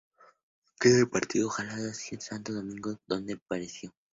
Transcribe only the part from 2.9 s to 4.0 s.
donde pereció.